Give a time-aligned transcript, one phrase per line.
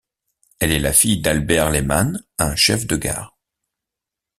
[0.59, 3.37] Elle est la fille d'Albert Lehmann, un chef de gare.